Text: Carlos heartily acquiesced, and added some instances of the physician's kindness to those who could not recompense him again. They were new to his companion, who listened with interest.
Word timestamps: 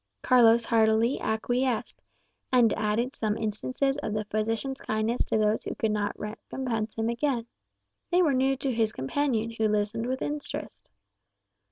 Carlos 0.23 0.65
heartily 0.65 1.19
acquiesced, 1.19 2.01
and 2.51 2.73
added 2.73 3.15
some 3.15 3.37
instances 3.37 3.99
of 3.99 4.13
the 4.15 4.25
physician's 4.25 4.79
kindness 4.81 5.23
to 5.23 5.37
those 5.37 5.63
who 5.63 5.75
could 5.75 5.91
not 5.91 6.17
recompense 6.19 6.95
him 6.95 7.07
again. 7.07 7.45
They 8.09 8.23
were 8.23 8.33
new 8.33 8.57
to 8.57 8.73
his 8.73 8.91
companion, 8.93 9.51
who 9.51 9.67
listened 9.67 10.07
with 10.07 10.23
interest. 10.23 10.79